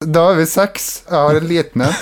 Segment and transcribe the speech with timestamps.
[0.00, 0.84] Da er vi seks.
[1.10, 1.92] Jeg har en liten en.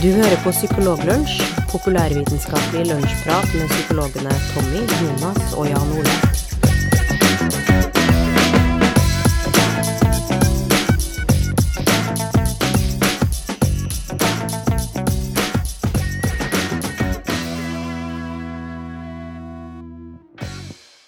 [0.00, 6.33] Du hører på Psykologlunsj, populærvitenskapelig lunsjprat med psykologene Tommy, Jonas og Jan Ole.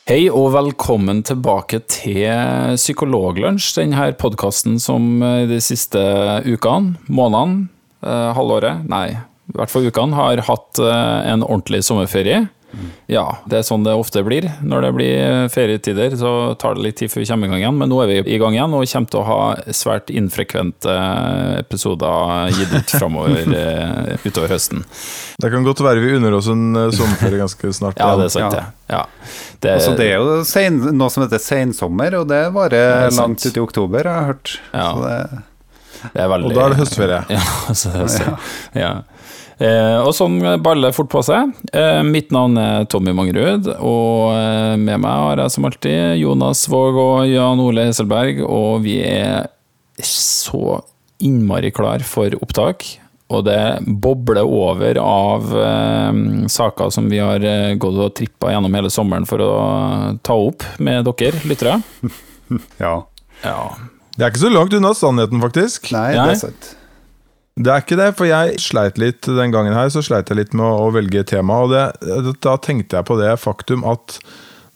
[0.07, 5.99] Hei og velkommen tilbake til Psykologlunsj, denne podkasten som eh, de siste
[6.47, 7.65] ukene, månedene,
[8.07, 9.17] eh, halvåret, nei,
[9.51, 12.45] i hvert fall ukene, har hatt eh, en ordentlig sommerferie.
[13.11, 14.47] Ja, det er sånn det ofte blir.
[14.63, 17.83] Når det blir ferietider, så tar det litt tid før vi kommer i gang igjen,
[17.83, 20.97] men nå er vi i gang igjen og kommer til å ha svært infrekvente
[21.65, 23.43] episoder gitt ut framover
[24.29, 24.87] utover høsten.
[25.43, 27.99] Det kan godt være vi unner oss en sommerferie ganske snart.
[27.99, 28.67] Ja, det er sant, det.
[28.93, 29.03] Ja.
[29.61, 33.45] Det, Altså, det er jo sen, noe som heter sensommer, og det varer er langt
[33.47, 34.55] ut i oktober, har jeg hørt.
[34.73, 34.87] Ja.
[34.93, 35.45] Så det,
[36.13, 37.21] det er veldig Og da er det høstferie.
[37.37, 38.35] Ja, Altså, det er så,
[38.77, 38.95] ja.
[39.57, 41.55] Eh, og sånn baller fort på seg.
[41.73, 46.67] Eh, mitt navn er Tommy Mangerud, og eh, med meg har jeg som alltid Jonas
[46.69, 49.49] Våg og Jan Ole Hesselberg, og vi er
[50.05, 50.83] så
[51.25, 52.85] innmari klar for opptak.
[53.35, 56.21] Og det bobler over av eh,
[56.53, 59.53] saker som vi har eh, gått og trippa gjennom hele sommeren for å
[60.23, 61.81] ta opp med dere lyttere.
[62.85, 62.97] ja.
[63.43, 63.61] Ja.
[64.17, 65.91] Det er ikke så langt unna sannheten, faktisk.
[65.93, 66.23] Nei, Nei.
[66.23, 66.73] det er sant.
[67.57, 70.57] Det er ikke det, for jeg sleit litt den gangen her, så sleit jeg litt
[70.57, 71.63] med å, å velge tema.
[71.65, 71.85] Og det,
[72.45, 74.21] da tenkte jeg på det faktum at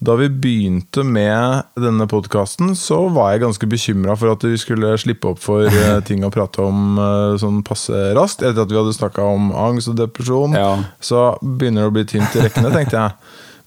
[0.01, 4.95] da vi begynte med denne podkasten, så var jeg ganske bekymra for at vi skulle
[5.01, 8.41] slippe opp for eh, ting å prate om eh, sånn passe raskt.
[8.41, 10.71] Etter at vi hadde snakka om angst og depresjon, Ja.
[11.05, 13.13] så begynner det å bli tynt i rekkene, tenkte jeg.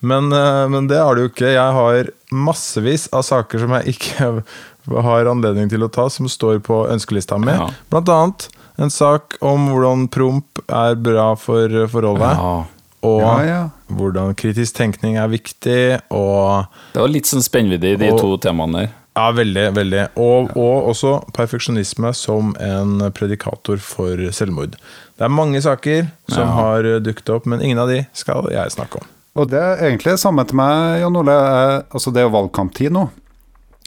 [0.04, 1.54] Men, eh, men det har det jo ikke.
[1.54, 4.32] Jeg har massevis av saker som jeg ikke
[5.06, 7.54] har anledning til å ta, som står på ønskelista mi.
[7.54, 7.70] Ja.
[7.94, 8.50] Blant annet
[8.82, 12.34] en sak om hvordan promp er bra for forholdet.
[12.42, 12.56] ja.
[13.04, 13.62] Og Ja, ja.
[13.92, 16.00] hvordan kritisk tenkning er viktig.
[16.10, 18.90] Og Det var litt sånn spennvidde i de Og- to temaene der.
[19.16, 20.08] ja, veldig, veldig.
[20.18, 24.72] Og, og også perfeksjonisme som en predikator for selvmord.
[25.18, 26.54] Det er mange saker som Ja.
[26.54, 29.08] har dukket opp, men ingen av de skal jeg snakke om.
[29.36, 31.84] Og det er egentlig det samme til meg, Jan Ole.
[31.92, 33.10] Altså, det er jo valgkamptid nå.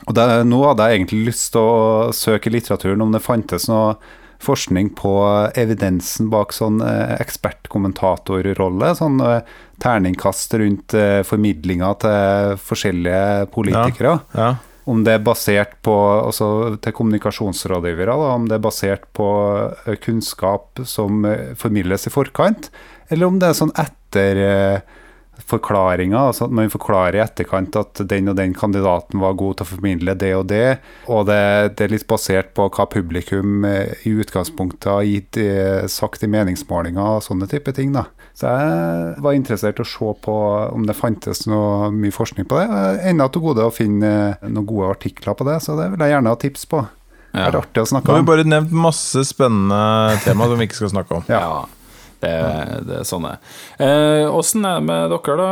[0.07, 3.67] Og det, nå hadde jeg egentlig lyst til å søke i litteraturen om det fantes
[3.69, 3.97] noe
[4.43, 5.13] forskning på
[5.59, 8.93] evidensen bak sånn eh, ekspertkommentatorrolle.
[8.99, 9.41] Sånn eh,
[9.83, 14.19] terningkast rundt eh, formidlinga til forskjellige politikere.
[14.37, 14.55] Ja.
[14.87, 19.27] Om det er basert på altså til kommunikasjonsrådgivere, da, om det er basert på
[20.05, 21.27] kunnskap som
[21.59, 22.71] formidles i forkant,
[23.11, 24.39] eller om det er sånn etter
[25.45, 29.67] forklaringer, altså at man forklarer i etterkant at den og den kandidaten var god til
[29.67, 30.79] å formidle det og det,
[31.13, 31.39] og det,
[31.77, 36.31] det er litt basert på hva publikum eh, i utgangspunktet har gitt, eh, sagt i
[36.33, 37.93] meningsmålinger og sånne type ting.
[37.97, 38.07] da.
[38.37, 40.37] Så jeg var interessert i å se på
[40.73, 42.67] om det fantes noe mye forskning på det.
[42.69, 46.05] Jeg enda til gode å finne eh, noen gode artikler på det, så det vil
[46.07, 46.85] jeg gjerne ha tips på.
[47.37, 48.29] Det er artig å Nå snakke har vi om.
[48.31, 51.25] bare nevnt masse spennende tema som vi ikke skal snakke om.
[51.29, 51.67] Ja.
[52.25, 54.29] Ja, det, det er sånn det er.
[54.33, 55.51] Åssen er det med dere, da?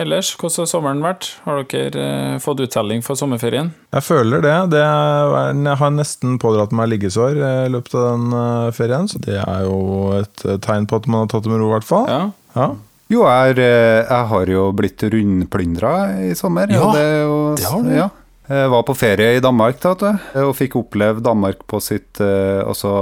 [0.00, 1.28] Ellers, hvordan har sommeren vært?
[1.44, 3.70] Har dere eh, fått uttelling for sommerferien?
[3.94, 4.56] Jeg føler det.
[4.74, 9.08] det er, jeg har nesten pådratt meg liggesår eh, i løpet av den eh, ferien,
[9.10, 9.78] så det er jo
[10.18, 12.08] et eh, tegn på at man har tatt det med ro, i hvert fall.
[12.10, 12.22] Ja.
[12.58, 12.68] Ja.
[13.08, 15.92] Jo, jeg, er, eh, jeg har jo blitt rundplyndra
[16.28, 16.68] i sommer.
[16.72, 17.92] Ja, og det, jo, det har du.
[17.96, 18.08] Ja.
[18.48, 22.92] Jeg var på ferie i Danmark da, og fikk oppleve Danmark på sitt eh, altså,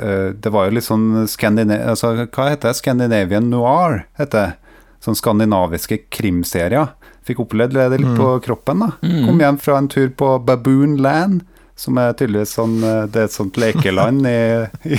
[0.00, 2.78] eh, Det var jo litt sånn Skandina altså, Hva heter det?
[2.78, 4.76] Scandinavian noir, heter det.
[5.04, 6.94] Sånn skandinaviske krimserier.
[7.28, 8.80] Fikk opplevd det litt på kroppen.
[8.80, 8.86] da.
[9.26, 11.42] Kom hjem fra en tur på Baboon Land,
[11.76, 14.34] som er tydeligvis sånn eh, Det er et sånt lekeland i,
[14.86, 14.98] i,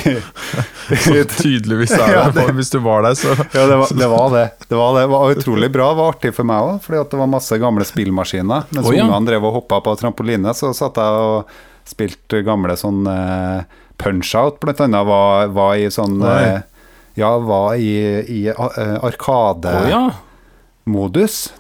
[0.92, 4.10] Så tydeligvis er det, Ja, det- Hvis du var der, så Ja, det var det.
[4.12, 4.44] Var det.
[4.68, 5.06] Det, var det.
[5.14, 5.88] var utrolig bra.
[5.94, 8.68] Det var artig for meg òg, fordi det var masse gamle spillmaskiner.
[8.76, 9.06] Mens oh, ja.
[9.08, 11.56] ungene drev og hoppa på trampoline, så satt jeg og
[11.88, 15.08] spilte gamle sånn eh, punch-out, blant annet.
[15.08, 16.60] Var, var i sånn eh,
[17.16, 17.94] Ja, var i,
[18.28, 19.72] i uh, Arkade.
[19.72, 20.04] Oh, ja.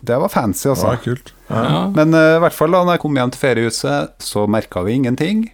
[0.06, 0.94] Det var fancy, altså.
[0.94, 1.32] Ja, kult.
[1.50, 1.62] Ja.
[1.66, 1.82] ja.
[1.96, 5.00] Men uh, i hvert fall da når jeg kom hjem til feriehuset, så merka vi
[5.00, 5.48] ingenting.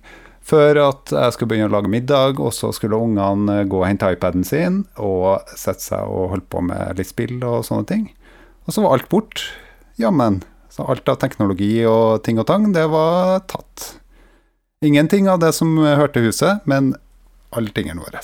[0.51, 3.85] Før at jeg skulle begynne å lage middag, og så skulle ungene eh, gå og
[3.85, 8.07] hente iPaden sin og sette seg og holde på med litt spill og sånne ting.
[8.65, 9.45] Og så var alt bort.
[10.01, 10.41] Jammen.
[10.73, 13.85] Så alt av teknologi og ting og tang, det var tatt.
[14.81, 16.95] Ingenting av det som hørte huset, men
[17.53, 18.23] alle tingene våre.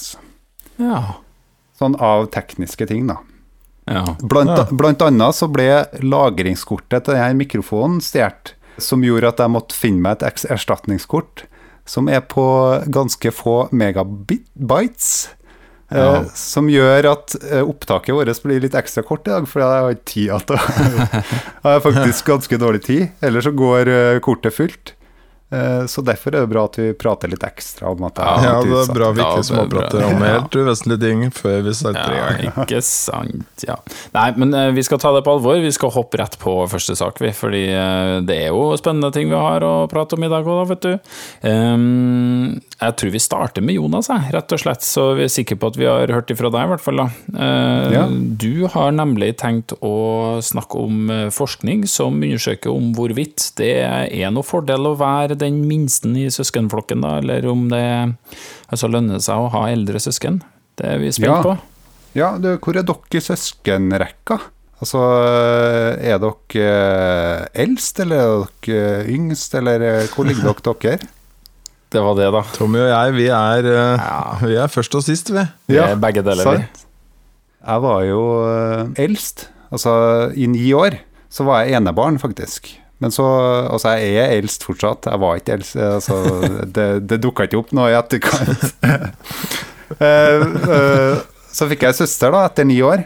[0.82, 1.22] ja.
[1.78, 3.20] sånn av tekniske ting, da.
[3.88, 4.04] Ja.
[4.19, 4.66] Blant, Ja.
[4.72, 10.04] blant annet så ble lagringskortet til denne mikrofonen stjålet, som gjorde at jeg måtte finne
[10.04, 11.45] meg et erstatningskort
[11.88, 12.44] som er på
[12.92, 15.30] ganske få megabytes.
[15.88, 16.18] Ja.
[16.18, 19.86] Eh, som gjør at eh, opptaket vårt blir litt ekstra kort i dag, fordi jeg
[19.86, 20.66] har ikke tid til å
[21.63, 24.97] Jeg har faktisk ganske dårlig tid, ellers så går eh, kortet fullt.
[25.50, 28.42] Eh, så derfor er det bra at vi prater litt ekstra om at det Ja,
[28.44, 32.12] Ja, det er bra vi ikke er småprater om helt uvesentlige ting før vi setter
[32.12, 32.66] i Ja, gang.
[32.66, 33.64] ikke sant.
[33.64, 33.78] Ja.
[34.14, 35.56] Nei, men eh, vi skal ta det på alvor.
[35.64, 37.32] Vi skal hoppe rett på første sak, vi.
[37.32, 40.60] Fordi eh, det er jo spennende ting vi har å prate om i dag òg,
[40.60, 41.48] da, vet du.
[41.48, 44.84] Ehm, jeg tror vi starter med Jonas, jeg, rett og slett.
[44.86, 47.02] Så vi er sikre på at vi har hørt ifra deg, i hvert fall.
[47.06, 47.08] da.
[47.38, 48.04] Eh, Ja.
[48.10, 54.44] Du har nemlig tenkt å snakke om forskning som undersøker om hvorvidt det er noe
[54.44, 57.84] fordel å være den minsten i søskenflokken, da, eller om det
[58.72, 60.42] altså lønner seg å ha eldre søsken.
[60.78, 61.42] Det er vi spent Ja.
[61.45, 61.57] på.
[62.18, 64.39] Ja, du, hvor er dere i søskenrekka?
[64.81, 65.01] Altså,
[65.98, 71.07] er dere eh, eldst, eller er dere eh, yngst, eller eh, hvor ligger dere dere?
[71.88, 72.42] Det var det, da.
[72.51, 74.18] Tommy og jeg, vi er, Ja.
[74.50, 75.45] vi er først og sist, vi.
[75.72, 76.66] Vi er begge deler, vi.
[77.68, 78.19] Jeg var jo
[79.00, 79.48] eldst.
[79.72, 79.94] Altså,
[80.36, 80.98] i ni år
[81.31, 82.74] så var jeg enebarn, faktisk.
[83.04, 83.26] Men så
[83.68, 85.10] Altså, jeg er eldst fortsatt.
[85.12, 85.76] Jeg var ikke eldst.
[85.78, 86.18] Altså,
[86.66, 88.68] det det dukka ikke opp noe i etterkant.
[89.88, 91.20] Eh, eh,
[91.56, 93.06] så fikk jeg søster, da, etter ni år.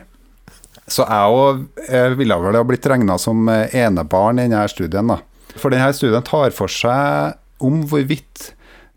[0.90, 1.60] Så jeg òg
[2.18, 5.14] ville vel ha blitt regna som eh, enebarn i denne studien.
[5.14, 5.20] da.
[5.62, 8.50] For denne studien tar for seg om hvorvidt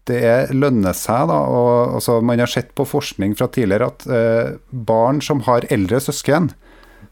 [0.09, 4.05] det er, lønner seg, da, og altså, Man har sett på forskning fra tidligere at
[4.09, 6.51] eh, barn som har eldre søsken,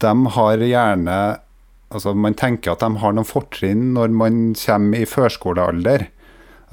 [0.03, 1.17] de har gjerne
[1.93, 6.07] altså Man tenker at de har noen fortrinn når man kommer i førskolealder.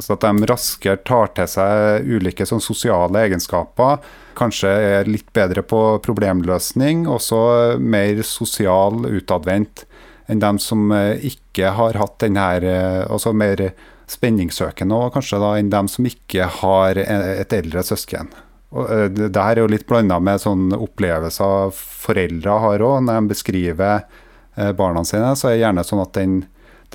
[0.00, 4.00] Altså At de raskere tar til seg ulike sånn sosiale egenskaper.
[4.38, 7.42] Kanskje er litt bedre på problemløsning, og så
[7.76, 9.84] mer sosial utadvendt
[10.30, 13.70] enn dem som eh, ikke har hatt den her eh, Altså mer
[14.10, 18.30] spenningssøkende og kanskje da enn dem som ikke har e- et eldre søsken.
[18.70, 23.20] Og eh, det her er jo litt blanda med sånne opplevelser foreldre har òg, når
[23.20, 24.19] de beskriver eh,
[24.76, 25.34] barna sine.
[25.38, 26.34] Så er det gjerne sånn at den,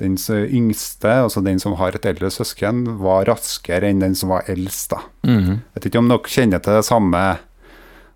[0.00, 4.44] den yngste, altså den som har et eldre søsken, var raskere enn den som var
[4.52, 4.90] eldst.
[4.92, 5.00] da.
[5.26, 5.60] Mhm.
[5.74, 7.22] Vet ikke om dere kjenner til det samme,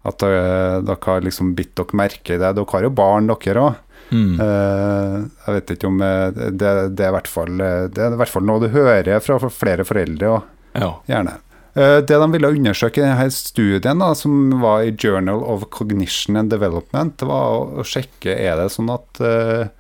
[0.04, 2.54] at dere, dere har liksom bitt dere merke i det.
[2.56, 3.74] Dere har jo barn, dere òg.
[4.10, 4.40] Mm.
[4.42, 5.16] Eh,
[5.46, 8.18] jeg vet ikke om eh, det, det, er i hvert fall, eh, det er i
[8.18, 10.88] hvert fall noe du hører fra flere foreldre òg, Ja.
[11.06, 11.36] gjerne.
[11.74, 16.38] Eh, det de ville undersøke i denne studien, da, som var i Journal of Cognition
[16.40, 19.70] and Development, det var å, sjekke er det sånn at eh,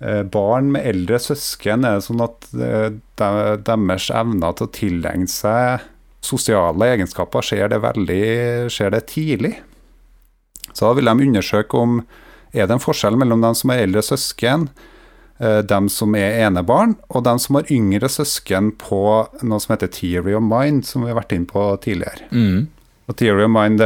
[0.00, 5.84] eh, barn med eldre søsken er det sånn at deres evner til å tilegne seg
[6.26, 8.24] sosiale egenskaper skjer det veldig
[8.72, 9.54] skjer det tidlig.
[10.72, 12.00] Så da ville de undersøke om
[12.56, 14.70] er det en forskjell mellom dem som er eldre søsken,
[15.38, 19.00] dem som er enebarn, og dem som har yngre søsken på
[19.44, 22.30] noe som heter Theory of Mind, som vi har vært inne på tidligere.
[22.32, 22.62] Mm.
[23.06, 23.82] Og Theory of Mind,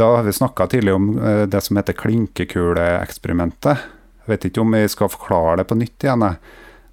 [0.00, 3.86] Da har vi snakka tidligere om eh, det som heter klinkekuleeksperimentet.
[4.24, 6.26] Jeg vet ikke om vi skal forklare det på nytt igjen,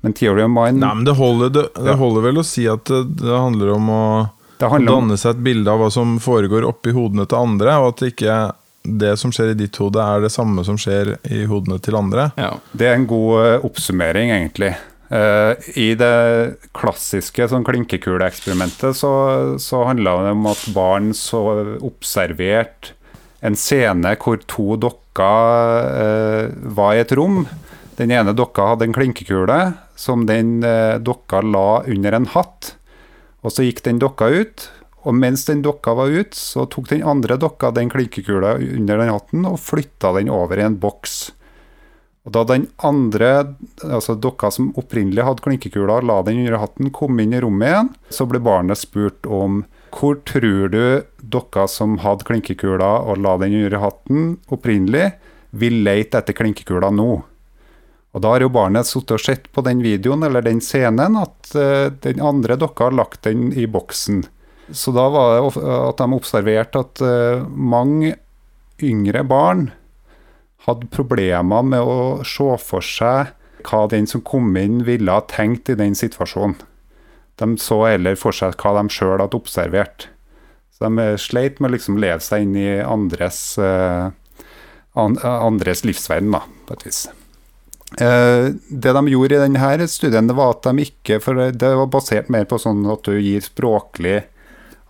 [0.05, 2.85] men Theory of Mind Nei, men det holder, det, det holder vel å si at
[2.85, 4.05] det, det handler om å
[4.55, 7.73] det handler om danne seg et bilde av hva som foregår oppi hodene til andre,
[7.81, 8.35] og at det ikke
[8.85, 12.29] det som skjer i ditt hode, er det samme som skjer i hodene til andre.
[12.39, 12.53] ja.
[12.75, 14.73] Det er en god eh, oppsummering, egentlig.
[15.09, 16.15] Eh, I det
[16.75, 19.13] klassiske sånn klinkekuleeksperimentet så,
[19.61, 21.43] så handla det om at barn så
[21.85, 22.95] observerte
[23.45, 27.43] en scene hvor to dokker eh, var i et rom.
[27.99, 29.59] Den ene dokka hadde en klinkekule
[29.95, 30.57] som den
[31.05, 32.73] dokka la under en hatt.
[33.45, 34.65] Og så gikk den dokka ut,
[35.05, 39.11] og mens den dokka var ut, så tok den andre dokka den klinkekula under den
[39.13, 41.29] hatten og flytta den over i en boks.
[42.25, 43.53] Og da den andre,
[43.85, 47.91] altså dokka som opprinnelig hadde klinkekula, la den under hatten, kom inn i rommet igjen,
[48.09, 49.61] så ble barnet spurt om
[49.95, 50.81] hvor tror du
[51.21, 55.13] dokka som hadde klinkekula og la den under hatten opprinnelig,
[55.55, 57.21] vil lete etter klinkekula nå?
[58.15, 61.51] Og da har jo barnet sittet og sett på den videoen eller den scenen at
[61.59, 64.23] eh, den andre dokka har lagt den i boksen.
[64.71, 68.15] Så da var det at de observerte at eh, mange
[68.81, 69.67] yngre barn
[70.65, 75.69] hadde problemer med å se for seg hva den som kom inn ville ha tenkt
[75.69, 76.57] i den situasjonen.
[77.37, 80.07] De så heller for seg hva de sjøl hadde observert.
[80.73, 84.09] Så de eh, sleit med å liksom leve seg inn i andres, eh,
[84.95, 87.05] andres livsverden, da, på et vis.
[87.95, 92.47] Det de gjorde i denne studien, var at de ikke For det var basert mer
[92.49, 94.23] på sånn at du gir språklig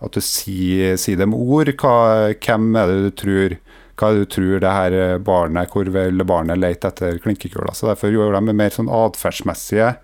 [0.04, 1.70] At du sier, sier dem ord.
[1.80, 3.56] Hva, hvem er det du tror
[3.96, 7.72] hva er det du tror det her barnet, hvor vil barnet lete etter klinkekula.
[7.72, 9.94] Så derfor gjorde de mer sånn atferdsmessige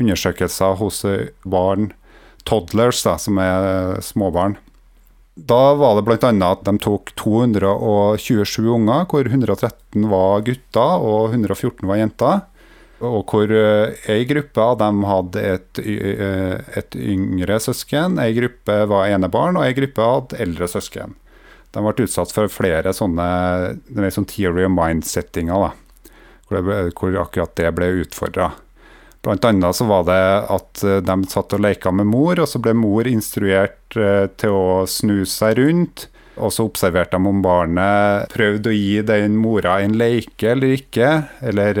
[0.00, 1.04] undersøkelser hos
[1.46, 1.92] barn,
[2.48, 4.56] toddlers, da, som er småbarn.
[5.38, 6.32] Da var det bl.a.
[6.50, 12.42] at de tok 227 unger, hvor 113 var gutter og 114 var jenter.
[13.02, 19.58] Og hvor ei gruppe av dem hadde et, et yngre søsken, ei gruppe var enebarn,
[19.58, 21.16] og ei gruppe hadde eldre søsken.
[21.72, 25.72] De ble utsatt for flere sånne sånn theory of mind-settinger,
[26.46, 28.52] hvor, hvor, akkurat det ble utfordra.
[29.22, 32.74] Blant annet så var det at de satt og leka med mor, og så ble
[32.76, 36.08] mor instruert til å snu seg rundt.
[36.40, 41.10] Og så observerte de om barnet prøvde å gi den mora en leike eller ikke.
[41.44, 41.80] Eller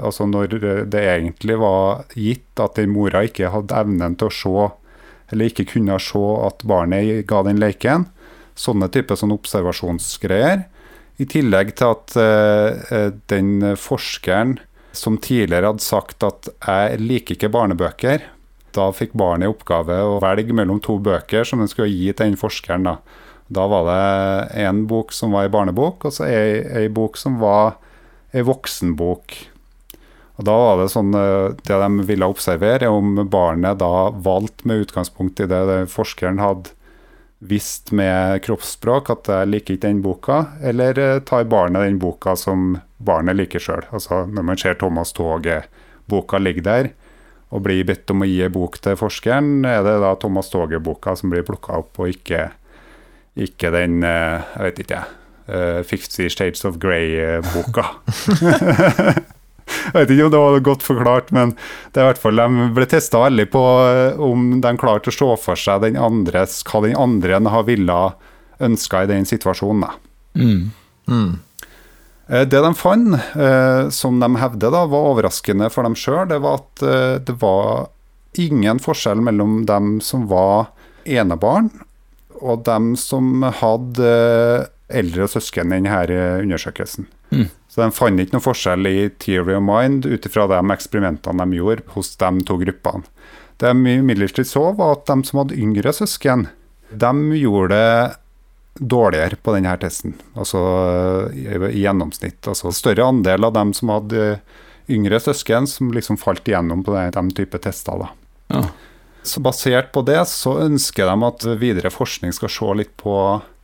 [0.00, 0.56] altså når
[0.88, 4.70] det egentlig var gitt at den mora ikke hadde evnen til å se,
[5.30, 8.08] eller ikke kunne se at barnet ga den leiken.
[8.56, 10.64] Sånne typer sånn observasjonsgreier.
[11.20, 14.56] I tillegg til at eh, den forskeren
[14.96, 18.22] som tidligere hadde sagt at 'jeg liker ikke barnebøker',
[18.72, 22.30] da fikk barnet i oppgave å velge mellom to bøker som den skulle gi til
[22.30, 22.86] den forskeren.
[22.86, 22.96] Da,
[23.50, 27.40] da var det en bok som var ei barnebok, og så ei, ei bok som
[27.42, 27.80] var
[28.30, 29.34] ei voksenbok.
[30.40, 34.86] Og da var det sånn Det de ville observere, er om barnet da valgte med
[34.86, 36.72] utgangspunkt i det, det forskeren hadde
[37.40, 42.78] visst med kroppsspråk at jeg liker ikke den boka, eller tar barnet den boka som
[43.00, 43.86] barnet liker sjøl.
[43.90, 46.90] Altså når man ser Thomas Toget-boka ligge der,
[47.50, 51.16] og blir bedt om å gi en bok til forskeren, er det da Thomas Toget-boka
[51.18, 52.50] som blir plukka opp, og ikke,
[53.38, 55.16] ikke den Jeg vet ikke, jeg.
[55.86, 57.84] Fifty Shades of Grey-boka.
[59.70, 61.52] Jeg vet ikke om det var godt forklart, men
[61.92, 63.62] det er i hvert fall, de ble testa veldig på
[64.22, 68.00] om de klarte å se for seg den andres, hva den andre har ville
[68.60, 69.94] ønska i den situasjonen.
[70.34, 70.70] Mm.
[71.10, 71.30] Mm.
[72.50, 73.16] Det de fant,
[73.94, 76.84] som de hevder da, var overraskende for dem sjøl, det var at
[77.26, 77.88] det var
[78.38, 80.70] ingen forskjell mellom dem som var
[81.08, 81.72] enebarn,
[82.40, 84.10] og dem som hadde
[84.90, 87.06] eldre søsken i denne undersøkelsen.
[87.30, 87.46] Mm.
[87.70, 91.60] Så de fant ikke noen forskjell i theory of mind ut ifra de eksperimentene de
[91.60, 93.06] gjorde hos de to gruppene.
[93.60, 96.48] Det de imidlertid så, var at de som hadde yngre søsken,
[96.90, 98.16] de gjorde det
[98.80, 100.60] dårligere på denne testen, altså
[101.36, 102.40] i, i gjennomsnitt.
[102.48, 104.38] Altså større andel av dem som hadde
[104.90, 108.00] yngre søsken, som liksom falt igjennom på den, de type tester.
[108.00, 108.08] da.
[108.54, 108.64] Ja.
[109.26, 113.14] Så basert på det så ønsker de at videre forskning skal se litt på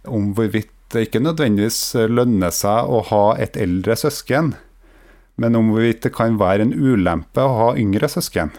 [0.07, 1.81] om hvorvidt det ikke nødvendigvis
[2.13, 4.53] lønner seg å ha et eldre søsken,
[5.41, 8.53] men om hvorvidt det kan være en ulempe å ha yngre søsken.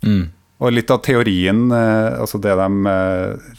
[0.00, 0.30] Mm.
[0.58, 2.94] Og litt av teorien, altså det de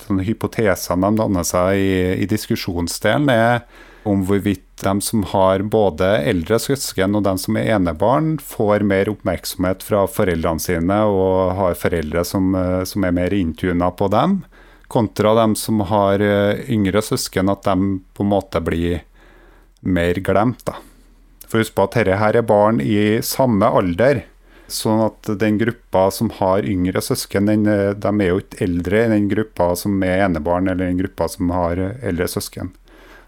[0.02, 1.94] sånne hypotesene de danner seg i,
[2.26, 3.62] i diskusjonsdelen, er
[4.10, 9.12] om hvorvidt de som har både eldre søsken og de som er enebarn, får mer
[9.12, 12.54] oppmerksomhet fra foreldrene sine og har foreldre som,
[12.88, 14.40] som er mer inntuna på dem,
[14.90, 19.04] kontra de som har yngre søsken, at de på en måte blir
[19.82, 20.66] mer glemt.
[20.66, 20.80] da.
[21.50, 24.24] For husk på at dette her er barn i samme alder.
[24.70, 29.16] Sånn at den gruppa som har yngre søsken, den, de er jo ikke eldre enn
[29.16, 32.70] den gruppa som er enebarn, eller den gruppa som har eldre søsken.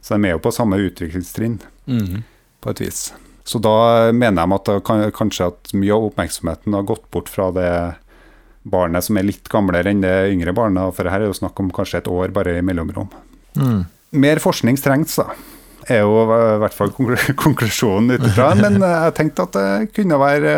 [0.01, 2.23] Så de er jo på samme utviklingstrinn, Mm.
[2.61, 3.11] på et vis.
[3.43, 7.29] Så da mener jeg at det kan, kanskje at mye av oppmerksomheten har gått bort
[7.29, 7.95] fra det
[8.63, 11.71] barnet som er litt gamlere enn det yngre barnet, for her er jo snakk om
[11.73, 13.09] kanskje et år bare i mellomrom.
[13.57, 13.85] Mm.
[14.21, 15.33] Mer forskning trengs, da.
[15.89, 16.91] Er jo i hvert fall
[17.43, 18.51] konklusjonen ut ifra.
[18.59, 20.53] Men jeg tenkte at det kunne være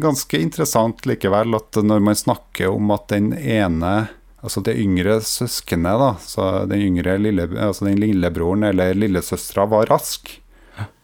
[0.00, 4.08] ganske interessant likevel at når man snakker om at den ene
[4.42, 9.86] Altså det yngre søskenet, da, så den yngre lille, altså den lillebroren eller lillesøstera var
[9.92, 10.32] rask,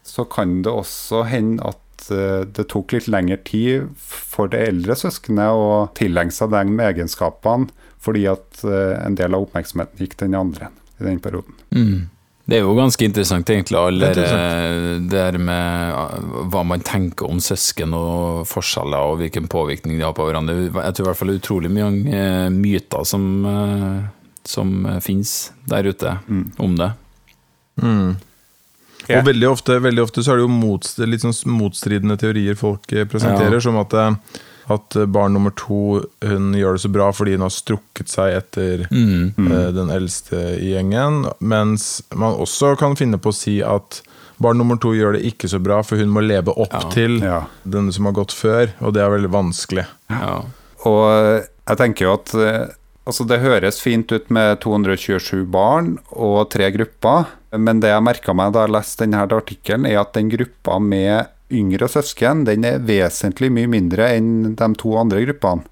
[0.02, 4.96] så kan det også hende at eh, det tok litt lengre tid for det eldre
[4.98, 7.70] søskenet å tillegge seg de egenskapene,
[8.02, 11.54] fordi at eh, en del av oppmerksomheten gikk den andre i den perioden.
[11.70, 12.08] Mm.
[12.48, 17.28] Det er jo ganske interessant, egentlig, alle Det det der med uh, hva man tenker
[17.28, 20.70] om søsken og forskjeller, og hvilken påvirkning de har på hverandre.
[20.72, 24.72] Jeg tror i hvert fall det er utrolig mye uh, myter som, uh, som
[25.04, 25.34] finnes
[25.68, 26.16] der ute
[26.56, 26.94] om det.
[27.82, 28.16] Mm.
[29.08, 29.22] Yeah.
[29.22, 32.90] Og veldig ofte, veldig ofte så er det jo motst litt sånn motstridende teorier folk
[32.92, 33.64] eh, presenterer, Ja.
[33.64, 37.54] som at, eh, at barn nummer to hun gjør det så bra fordi hun har
[37.54, 39.32] strukket seg etter Mm.
[39.50, 44.02] eh, den eldste i gjengen, mens man også kan finne på å si at
[44.40, 46.88] barn nummer to gjør det ikke så bra, for hun må leve opp Ja.
[46.90, 47.40] til Ja.
[47.66, 49.86] denne som har gått før, og det er veldig vanskelig.
[50.10, 50.42] Ja.
[50.86, 52.74] Og jeg tenker jo at,
[53.08, 57.24] Altså Det høres fint ut med 227 barn og tre grupper,
[57.56, 61.26] men det jeg merka meg da jeg leste denne artikkelen, er at den gruppa med
[61.54, 65.66] yngre søsken den er vesentlig mye mindre enn de to andre gruppene.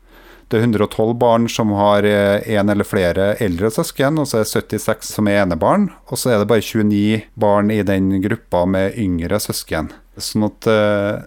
[0.46, 4.78] Det er 112 barn som har én eller flere eldre søsken, og så er det
[4.78, 5.88] 76 som er enebarn.
[6.06, 9.90] Og så er det bare 29 barn i den gruppa med yngre søsken.
[10.16, 11.24] Sånn at eh,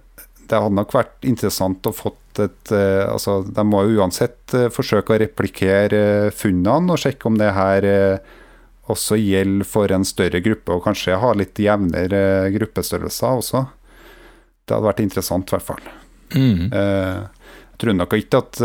[0.49, 4.69] det hadde nok vært interessant å fått et eh, altså De må jo uansett eh,
[4.73, 6.01] forsøke å replikere
[6.33, 7.89] funnene og sjekke om det her
[8.89, 13.67] også gjelder for en større gruppe, og kanskje ha litt jevnere gruppestørrelser også.
[14.69, 15.91] Det hadde vært interessant, i hvert fall.
[16.35, 16.69] Mm.
[16.69, 18.59] Jeg tror nok ikke at,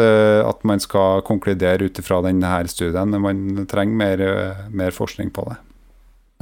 [0.44, 3.14] at man skal konkludere ut ifra denne studien.
[3.22, 4.24] Man trenger mer,
[4.68, 5.56] mer forskning på det.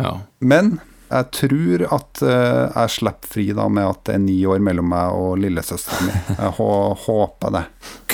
[0.02, 0.16] Ja.
[0.40, 0.81] Men
[1.12, 5.14] jeg tror at jeg slipper fri da med at det er ni år mellom meg
[5.14, 6.33] og lillesøsteren min.
[6.33, 6.54] Jeg
[7.04, 7.62] håper det.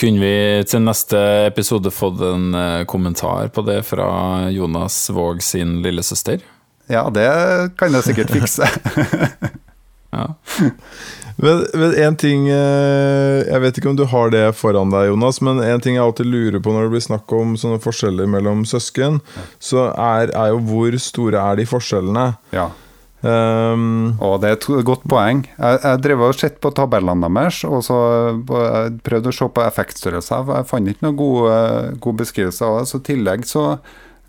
[0.03, 0.35] Kunne vi
[0.69, 2.51] til neste episode fått en
[2.91, 4.11] kommentar på det fra
[4.53, 6.43] Jonas Våg sin lillesøster?
[6.89, 7.29] Ja, det
[7.77, 8.69] kan jeg sikkert fikse.
[10.17, 10.27] ja.
[11.39, 15.39] Men, men en ting eh, Jeg vet ikke om du har det foran deg, Jonas,
[15.45, 18.65] men en ting jeg alltid lurer på når det blir snakk om sånne forskjeller mellom
[18.67, 19.21] søsken,
[19.63, 22.27] så er, er jo hvor store er de forskjellene?
[22.57, 22.69] Ja.
[23.19, 25.45] Um, og det er et godt poeng.
[25.57, 27.99] Jeg, jeg drev og sett på tabellene deres, og så
[29.07, 30.43] prøvde å se på effektstørrelse.
[30.51, 31.57] Jeg fant ikke noen gode,
[32.03, 32.91] god beskrivelser av det.
[32.91, 33.65] Så i tillegg så,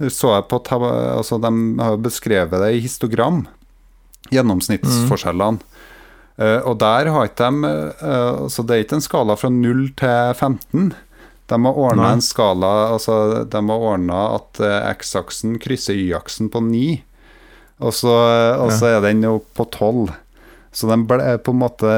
[0.10, 3.44] så jeg på altså De har beskrevet det i histogram,
[4.34, 5.58] gjennomsnittsforskjellene.
[5.58, 5.79] Mm.
[6.40, 7.70] Uh, og der har ikke de
[8.00, 10.94] uh, Så det er ikke en skala fra 0 til 15.
[11.50, 16.64] De har ordna en skala altså De har ordna at uh, X-aksen krysser Y-aksen på
[16.64, 17.02] 9.
[17.80, 18.16] Og så,
[18.60, 20.12] og så er den jo på tolv.
[20.76, 21.94] Så den ble, på en måte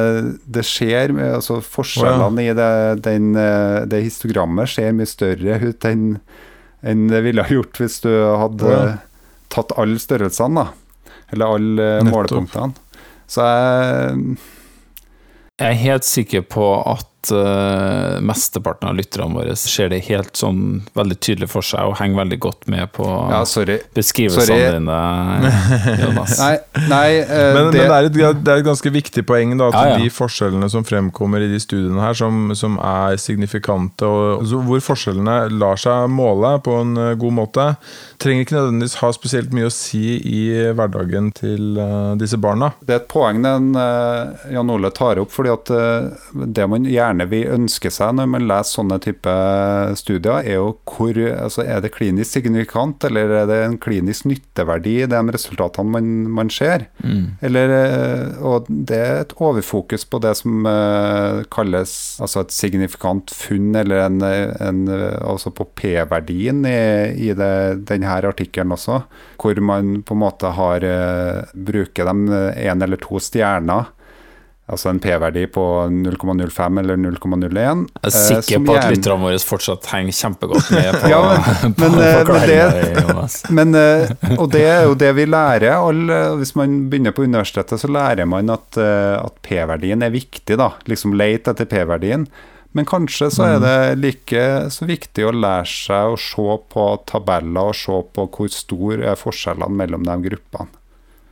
[0.46, 2.68] Det skjer altså Forskjellene i det,
[3.04, 3.34] den,
[3.90, 6.06] det histogrammet ser mye større ut enn,
[6.86, 8.86] enn det ville ha gjort hvis du hadde ja.
[9.54, 11.18] tatt alle størrelsene, da.
[11.34, 12.81] Eller alle målepunktene.
[13.32, 14.38] Så jeg
[15.62, 20.82] Jeg er helt sikker på at uh, mesteparten av lytterne våre ser det helt sånn
[20.98, 23.42] veldig tydelig for seg og henger veldig godt med på ja,
[23.96, 24.72] beskrivelsene sorry.
[24.78, 24.98] dine,
[26.02, 26.38] Jonas.
[26.42, 26.56] nei,
[26.90, 29.70] nei uh, men, det, men det, er et, det, er et, ganske viktig poeng da,
[29.70, 30.00] at ja, ja.
[30.02, 34.86] de forskjellene som fremkommer i de studiene her, som, som er signifikante, og altså, hvor
[34.92, 37.68] forskjellene lar seg måle på en uh, god måte,
[38.22, 40.42] trenger ikke nødvendigvis ha spesielt mye å si i
[40.78, 41.78] hverdagen til
[42.22, 42.70] disse barna.
[42.86, 45.72] Det er et poeng den Jan Ole tar opp, fordi at
[46.54, 49.34] det man gjerne gjerne vil ønske seg når man leser sånne type
[50.00, 55.02] studier, er jo hvor altså Er det klinisk signifikant, eller er det en klinisk nytteverdi
[55.04, 56.88] i de resultatene man, man ser?
[57.04, 57.38] Mm.
[57.42, 61.94] Eller, eh, og det er et overfokus på det som uh, kalles
[62.24, 66.78] altså et signifikant funn, eller en, en altså på P-verdien i,
[67.30, 67.54] i det,
[67.90, 69.02] denne artikkelen også,
[69.42, 73.92] hvor man på en måte har uh, bruker de én eller to stjerner
[74.72, 77.50] Altså en P-verdi på 0,05 eller 0,01.
[77.50, 81.74] Jeg er eh, sikker på at lytterne våre fortsatt henger kjempegodt med på, ja, men,
[81.76, 83.26] på men, eh, forklaringa.
[83.58, 85.76] Men, eh, og det er jo det vi lærer.
[85.76, 90.56] Alle, hvis man begynner på universitetet, så lærer man at, at P-verdien er viktig.
[90.62, 92.30] da, liksom Lete etter P-verdien.
[92.72, 97.74] Men kanskje så er det like så viktig å lære seg å se på tabeller
[97.74, 100.72] og se på hvor stor er forskjellene mellom de gruppene.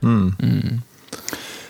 [0.04, 0.36] Mm.
[0.44, 0.82] Mm.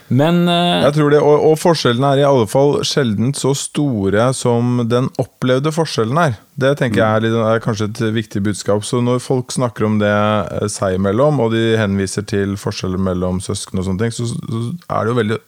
[0.10, 4.32] Men uh, Jeg tror det, og, og forskjellene er i alle fall sjelden så store
[4.38, 6.40] som den opplevde forskjellen er.
[6.60, 8.84] Det tenker jeg er, er, kanskje et viktig budskap.
[8.88, 13.40] Så når folk snakker om det eh, seg imellom, og de henviser til forskjeller mellom
[13.44, 15.40] søsken og sånne ting, så, så er det jo veldig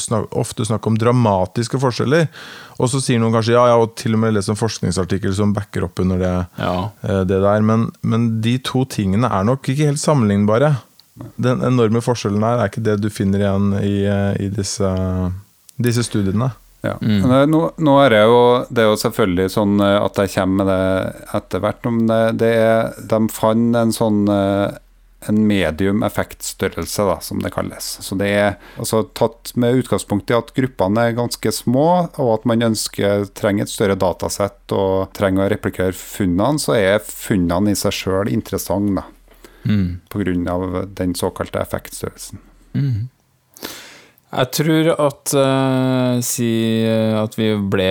[0.00, 2.28] snak, ofte snakk om dramatiske forskjeller.
[2.80, 5.54] Og så sier noen kanskje ja, jeg har til og med lest en forskningsartikkel som
[5.56, 6.76] backer opp under det, ja.
[7.06, 7.66] Eh, det der.
[7.66, 10.74] Men, men de to tingene er nok ikke helt sammenlignbare.
[11.36, 13.94] Den enorme forskjellen her er ikke det du finner igjen i,
[14.40, 14.90] i disse,
[15.76, 16.52] disse, studiene.
[16.80, 16.94] Ja.
[17.02, 17.50] Mm.
[17.50, 18.36] Nå, nå, er det jo
[18.72, 21.88] Det er jo selvfølgelig sånn at jeg kommer med det etter hvert.
[21.90, 24.22] Om det, det er, de fant en sånn
[25.28, 27.88] en medium effektstørrelse, da, som det kalles.
[28.00, 32.46] Så det er altså tatt med utgangspunkt i at gruppene er ganske små, og at
[32.48, 37.78] man ønsker, trenger et større datasett og trenger å replikere funnene, så er funnene i
[37.78, 39.04] seg sjøl interessante.
[39.64, 40.00] Mm.
[40.12, 40.86] pga.
[40.86, 42.38] den såkalte effektstørrelsen.
[42.74, 43.08] Mm.
[44.30, 46.46] Jeg tror at uh, si
[46.86, 47.88] at vi ble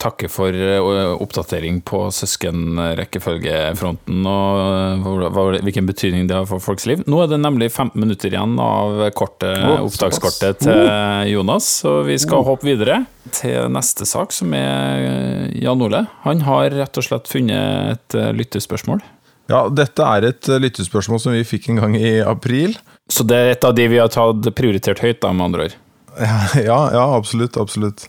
[0.00, 7.02] takke for uh, oppdatering på søskenrekkefølgefronten og hvilken betydning det har for folks liv.
[7.04, 10.88] Nå er det nemlig 15 minutter igjen av kortet, oh, opptakskortet til
[11.34, 13.04] Jonas, så vi skal hoppe videre
[13.36, 16.08] til neste sak, som er Jan Ole.
[16.24, 19.04] Han har rett og slett funnet et lyttespørsmål.
[19.52, 22.78] Ja, dette er et lyttespørsmål som vi fikk en gang i april.
[23.12, 25.80] Så det er et av de vi har tatt prioritert høyt, da, med andre ord?
[26.68, 27.58] Ja, ja, absolutt.
[27.60, 28.06] Absolutt.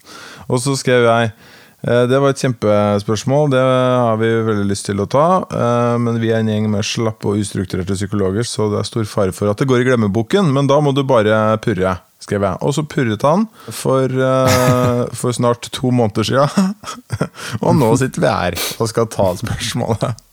[0.48, 5.04] Og så skrev jeg eh, det var et kjempespørsmål, det har vi veldig lyst til
[5.04, 5.28] å ta.
[5.48, 9.10] Eh, men vi er en gjeng med slappe og ustrukturerte psykologer, så det er stor
[9.10, 10.52] fare for at det går i glemmeboken.
[10.56, 12.60] Men da må du bare purre, skrev jeg.
[12.64, 16.72] Og så purret han for, eh, for snart to måneder siden.
[17.66, 20.24] og nå sitter vi her og skal ta spørsmålet.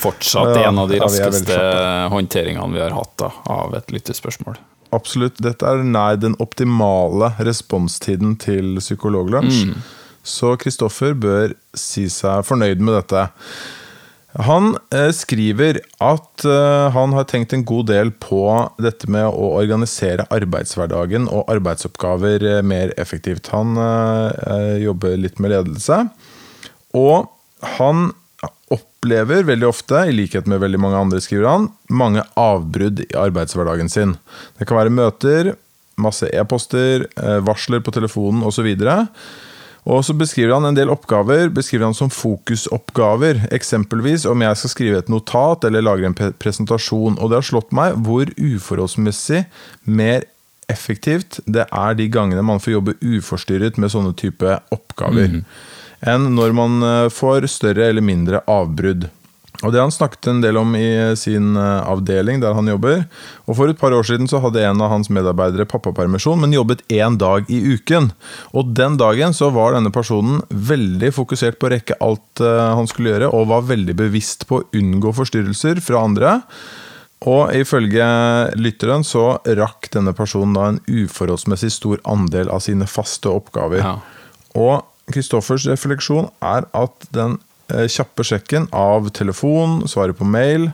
[0.00, 1.58] Fortsatt en av de raskeste
[2.12, 4.58] håndteringene vi har hatt da, av et lyttespørsmål.
[4.94, 5.40] Absolutt.
[5.42, 9.72] Dette er nær den optimale responstiden til Psykologlunsj.
[9.72, 9.80] Mm.
[10.26, 13.26] Så Kristoffer bør si seg fornøyd med dette.
[14.44, 18.42] Han eh, skriver at eh, han har tenkt en god del på
[18.82, 23.48] dette med å organisere arbeidshverdagen og arbeidsoppgaver eh, mer effektivt.
[23.54, 23.78] Han
[24.82, 26.02] jobber litt med ledelse.
[26.96, 27.30] Og
[27.78, 28.10] han
[28.72, 33.90] opplever veldig ofte, i likhet med veldig mange andre, skriver han, mange avbrudd i arbeidshverdagen
[33.92, 34.16] sin.
[34.58, 35.52] Det kan være møter,
[36.00, 38.68] masse e-poster, eh, varsler på telefonen osv.
[39.86, 43.44] Og så beskriver han en del oppgaver beskriver han som fokusoppgaver.
[43.54, 47.20] Eksempelvis om jeg skal skrive et notat eller lage en presentasjon.
[47.20, 49.44] Og det har slått meg hvor uforholdsmessig
[49.86, 50.26] mer
[50.66, 55.38] effektivt det er de gangene man får jobbe uforstyrret med sånne type oppgaver.
[55.38, 55.44] Mm
[56.00, 59.08] enn når man eh, får større eller mindre avbrudd.
[59.64, 63.04] Og Det har han snakket en del om i sin eh, avdeling der han jobber.
[63.46, 66.84] Og For et par år siden så hadde en av hans medarbeidere pappapermisjon, men jobbet
[66.92, 68.10] én dag i uken.
[68.52, 72.90] Og Den dagen så var denne personen veldig fokusert på å rekke alt eh, han
[72.90, 76.40] skulle gjøre, og var veldig bevisst på å unngå forstyrrelser fra andre.
[77.26, 78.04] Og ifølge
[78.60, 83.80] lytteren så rakk denne personen da en uforholdsmessig stor andel av sine faste oppgaver.
[83.80, 83.94] Ja.
[84.56, 87.38] Og Kristoffers refleksjon er at den
[87.72, 90.70] eh, kjappe sjekken av telefon, svaret på mail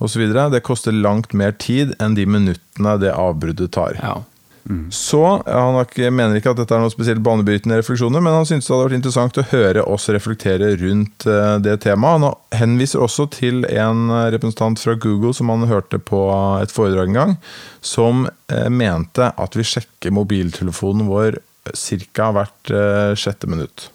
[0.00, 0.26] osv.
[0.52, 3.96] det koster langt mer tid enn de minuttene det avbruddet tar.
[4.00, 4.20] Ja.
[4.68, 4.90] Mm.
[4.92, 8.68] Så Han ikke, mener ikke at dette er noe spesielt banebrytende refleksjoner, men han syntes
[8.68, 12.26] det hadde vært interessant å høre oss reflektere rundt eh, det temaet.
[12.26, 16.22] Han henviser også til en representant fra Google som han hørte på
[16.60, 17.36] et foredrag en gang,
[17.80, 22.30] som eh, mente at vi sjekker mobiltelefonen vår ca.
[22.36, 23.90] hvert uh, sjette minutt.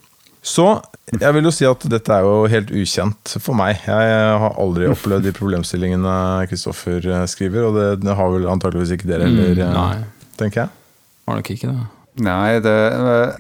[0.45, 0.65] Så
[1.10, 3.80] jeg vil jo si at dette er jo helt ukjent for meg.
[3.86, 6.13] Jeg har aldri opplevd de problemstillingene
[6.49, 10.73] Kristoffer eh, skriver, og det, har vel antakeligvis ikke dere heller, mm, eh, tenker jeg.
[11.25, 11.86] Har nok ikke det.
[12.15, 12.73] Nei, det,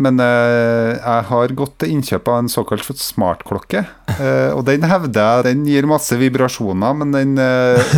[0.03, 3.85] men eh, jeg har gått til innkjøp av en såkalt smartklokke.
[4.17, 7.95] Eh, og den hevder jeg den gir masse vibrasjoner, men den eh,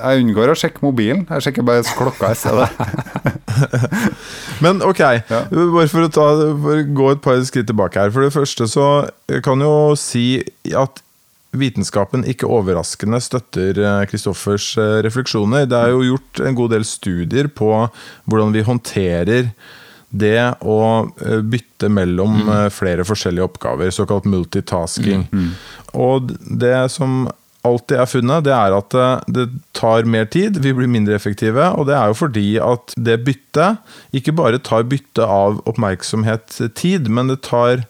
[0.00, 1.22] Jeg unngår å sjekke mobilen.
[1.30, 2.66] Jeg sjekker bare klokka i stedet.
[4.66, 5.44] men ok, ja.
[5.46, 6.26] bare for å, ta,
[6.58, 8.10] for å gå et par skritt tilbake her.
[8.10, 8.90] For det første så
[9.46, 10.42] kan jo si
[10.74, 11.04] at
[11.56, 13.78] vitenskapen ikke overraskende støtter
[14.10, 14.72] Kristoffers
[15.06, 15.70] refleksjoner.
[15.70, 17.70] Det er jo gjort en god del studier på
[18.26, 19.52] hvordan vi håndterer
[20.20, 20.78] det å
[21.24, 22.52] eh, bytte mellom mm.
[22.56, 25.26] Eh, flere forskjellige oppgaver, såkalt multitasking.
[25.30, 25.48] Mm.
[25.48, 25.50] Mm.
[26.06, 27.26] Og det som
[27.66, 31.70] alltid er funnet, det er at eh, det tar mer tid, vi blir mindre effektive.
[31.76, 33.82] Og det er jo fordi at det byttet
[34.16, 37.86] ikke bare tar bytte av oppmerksomhet tid, men det tar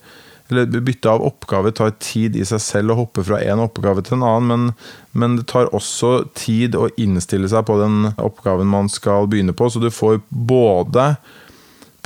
[0.49, 4.21] eller bytte av oppgave tar tid i seg selv å hoppe fra en oppgave til
[4.21, 8.91] en annen, men, men, det tar også tid å innstille seg på den oppgaven man
[8.93, 9.67] skal begynne på.
[9.67, 11.17] Så du får både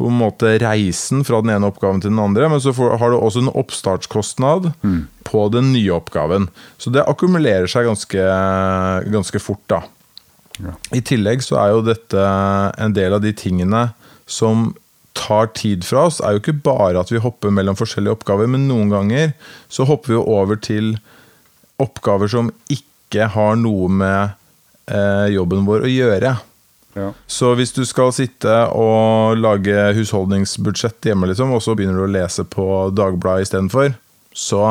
[0.01, 3.13] på en måte reisen fra den ene oppgaven til den andre, men så får, har
[3.13, 5.01] du også en oppstartskostnad mm.
[5.29, 6.49] på den nye oppgaven.
[6.81, 8.29] Så det akkumulerer seg ganske,
[9.13, 9.83] ganske fort, da.
[10.61, 10.73] Ja.
[10.97, 12.25] I tillegg så er jo dette
[12.81, 13.91] en del av de tingene
[14.31, 14.71] som
[15.17, 18.69] tar tid fra oss, er jo ikke bare at vi hopper mellom forskjellige oppgaver, men
[18.71, 19.33] noen ganger
[19.69, 20.95] så hopper vi over til
[21.83, 24.37] oppgaver som ikke har noe med
[24.89, 26.37] eh, jobben vår å gjøre.
[26.99, 27.13] Ja.
[27.31, 32.13] Så hvis du skal sitte og lage husholdningsbudsjett hjemme, liksom, og så begynner du å
[32.13, 33.93] lese på Dagbladet istedenfor,
[34.35, 34.65] så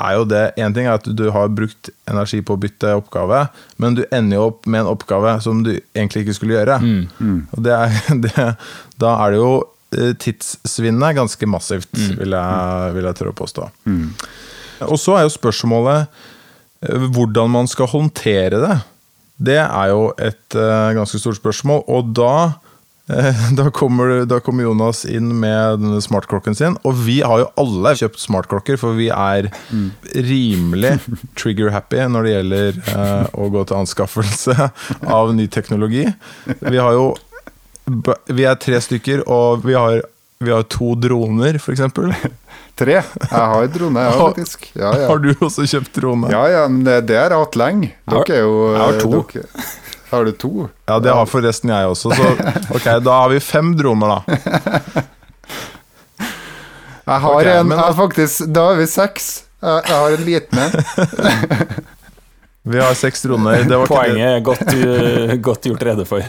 [0.00, 3.44] er jo det Én ting er at du har brukt energi på å bytte oppgave,
[3.82, 6.78] men du ender jo opp med en oppgave som du egentlig ikke skulle gjøre.
[6.80, 7.02] Mm.
[7.20, 7.40] Mm.
[7.56, 8.46] Og det er, det,
[9.02, 9.52] da er det jo
[9.96, 12.14] eh, tidssvinnet ganske massivt, mm.
[12.22, 13.68] vil, jeg, vil jeg tørre å påstå.
[13.90, 14.06] Mm.
[14.88, 16.22] Og så er jo spørsmålet
[16.86, 18.80] eh, hvordan man skal håndtere det.
[19.40, 21.84] Det er jo et uh, ganske stort spørsmål.
[21.88, 22.34] Og da
[23.10, 26.76] uh, Da kommer, da kommer Jonas inn med denne smartklokken sin.
[26.86, 29.50] Og vi har jo alle kjøpt smartklokker, for vi er
[30.14, 30.98] rimelig
[31.40, 34.70] trigger-happy når det gjelder uh, å gå til anskaffelse
[35.08, 36.06] av ny teknologi.
[36.60, 37.10] Vi har jo
[38.30, 40.04] Vi er tre stykker, og vi har,
[40.44, 41.80] vi har to droner, f.eks.
[42.80, 42.92] Tre.
[42.92, 44.70] Jeg har drone, jeg Har- faktisk.
[44.74, 45.08] Ja, ja.
[45.10, 46.30] Har du også kjøpt drone?
[46.32, 47.90] Ja, ja, men det, har jeg hatt lenge.
[48.08, 49.10] Dere er jo Jeg har to.
[49.34, 49.66] Dere,
[50.10, 50.52] har du to?
[50.88, 52.14] Ja, det har forresten jeg også.
[52.16, 52.30] Så
[52.78, 54.40] ok, da har vi fem droner, da.
[57.10, 59.28] Jeg har okay, en men- jeg faktisk Da har vi seks.
[59.60, 61.84] Jeg, jeg har en liten en.
[62.70, 63.60] Vi har seks droner.
[63.68, 66.24] Det var Poenget er godt, uh, godt gjort rede for.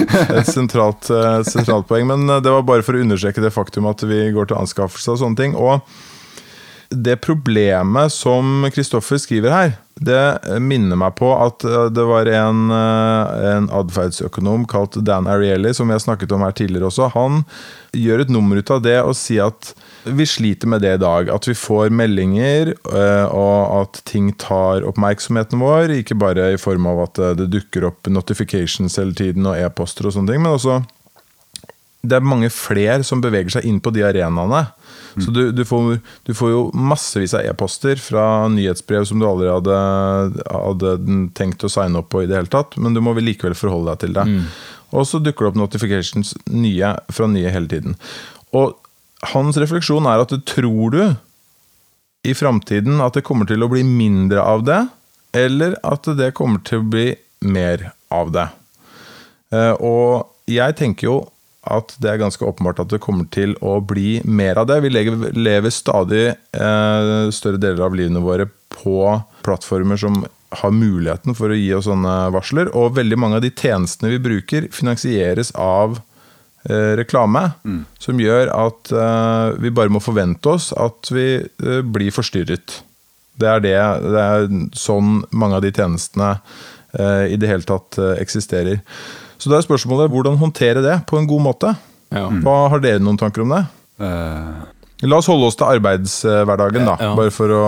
[0.38, 3.88] et sentralt, eh, sentralt poeng, men eh, det var bare for å understreke det faktum
[3.90, 5.56] at vi går til anskaffelse og sånne ting.
[5.58, 5.80] Og
[6.92, 12.66] det problemet som Kristoffer skriver her, det eh, minner meg på at det var en,
[12.72, 17.12] en atferdsøkonom kalt Dan Ariely, som vi har snakket om her tidligere også.
[17.16, 17.42] Han
[17.96, 21.30] gjør et nummer ut av det og sier at vi sliter med det i dag.
[21.30, 25.94] At vi får meldinger, eh, og at ting tar oppmerksomheten vår.
[26.00, 30.08] Ikke bare i form av at eh, det dukker opp notifications hele tiden og e-poster
[30.08, 30.82] og sånne ting, men også
[32.02, 34.64] det er mange flere som beveger seg inn på de arenaene.
[35.12, 39.50] Så du, du, får, du får jo massevis av e-poster fra nyhetsbrev som du aldri
[39.52, 39.76] hadde,
[40.48, 40.94] hadde
[41.38, 43.92] tenkt å signe opp på i det hele tatt, men du må vel likevel forholde
[43.92, 44.24] deg til det.
[44.96, 47.94] Og så dukker det opp notifications nye fra nye hele tiden.
[48.56, 48.74] Og
[49.30, 51.02] hans refleksjon er at tror du
[52.26, 54.80] i framtiden at det kommer til å bli mindre av det,
[55.34, 57.06] eller at det kommer til å bli
[57.42, 58.48] mer av det.
[59.54, 61.16] Eh, Og jeg tenker jo
[61.62, 64.80] at det er ganske åpenbart at det kommer til å bli mer av det.
[64.82, 68.96] Vi lever, stadig eh, større deler av livene våre på
[69.46, 70.24] plattformer som
[70.62, 74.22] har muligheten for å gi oss sånne varsler, og veldig mange av de tjenestene vi
[74.22, 76.00] bruker, finansieres av
[76.68, 77.42] eh, reklame,
[78.02, 82.80] som gjør at eh, vi bare må forvente oss at vi eh, blir forstyrret.
[83.40, 83.74] Det er, det,
[84.12, 86.34] det er sånn mange av de tjenestene
[86.92, 88.82] i det hele tatt eksisterer.
[89.40, 91.70] Så da er spørsmålet hvordan håndtere det på en god måte.
[92.12, 92.26] Ja.
[92.44, 93.62] Hva Har dere noen tanker om det?
[94.04, 94.60] Eh,
[95.08, 97.14] La oss holde oss til arbeidshverdagen, da, Ja.
[97.16, 97.62] bare for å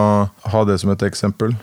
[0.52, 1.56] ha det som et eksempel.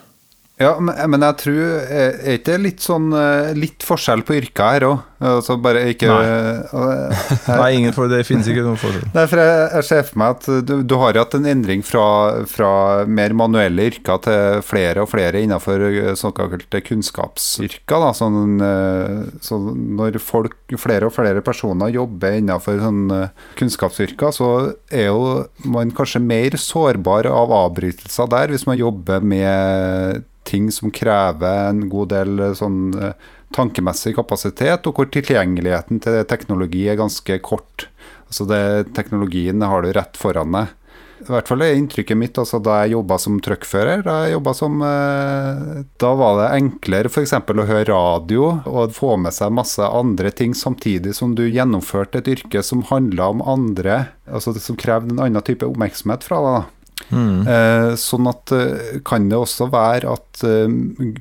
[0.61, 4.37] Ja, men, men jeg tror Er er ikke det litt sånn eh, Litt forskjell på
[4.39, 5.07] yrker her òg?
[5.21, 7.25] Altså bare ikke eh,
[7.59, 9.11] Nei, ingen for, det finnes ikke noen forskjell.
[9.13, 12.05] Nei, for jeg, jeg ser for meg at du, du har hatt en endring fra,
[12.49, 12.71] fra
[13.05, 18.01] mer manuelle yrker til flere og flere innenfor eh, såkalte kunnskapsyrker.
[18.05, 18.11] Da.
[18.17, 24.51] Sånn, eh, så når folk, flere og flere personer jobber innenfor sånn eh, kunnskapsyrker, så
[24.89, 30.91] er jo man kanskje mer sårbar av avbrytelser der, hvis man jobber med ting som
[30.93, 36.99] krever en god del eh, sånn eh, tankemessig kapasitet, og hvor tilgjengeligheten til teknologi er
[37.01, 37.89] ganske kort.
[38.31, 38.61] Altså det,
[38.95, 40.77] Teknologien har du rett foran deg.
[41.21, 44.01] I hvert fall er inntrykket mitt altså da jeg jobba som truckfører.
[44.07, 47.35] Da eh, Da var det enklere f.eks.
[47.37, 52.31] å høre radio og få med seg masse andre ting samtidig som du gjennomførte et
[52.37, 56.69] yrke som handla om andre, altså som krevde en annen type oppmerksomhet fra deg.
[57.09, 57.49] Da.
[57.53, 60.69] Eh, sånn at eh, kan det også være at eh,